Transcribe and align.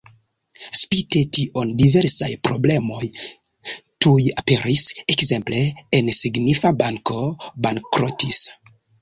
Spite 0.77 1.19
tion 1.37 1.73
diversaj 1.81 2.29
problemoj 2.49 3.01
tuj 4.07 4.17
aperis, 4.43 4.87
ekzemple 5.17 5.61
en 6.01 6.11
signifa 6.23 6.73
banko 6.83 7.21
bankrotis. 7.69 8.43